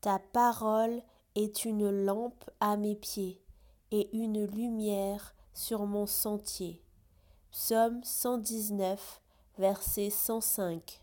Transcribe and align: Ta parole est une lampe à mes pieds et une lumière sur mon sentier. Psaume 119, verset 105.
Ta 0.00 0.20
parole 0.32 1.02
est 1.34 1.64
une 1.64 1.90
lampe 2.04 2.48
à 2.60 2.76
mes 2.76 2.94
pieds 2.94 3.42
et 3.90 4.08
une 4.16 4.44
lumière 4.46 5.34
sur 5.54 5.86
mon 5.86 6.06
sentier. 6.06 6.80
Psaume 7.50 8.00
119, 8.04 9.20
verset 9.58 10.10
105. 10.10 11.00